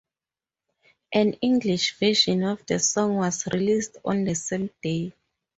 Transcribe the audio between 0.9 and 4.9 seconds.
An English version of the song was released on the same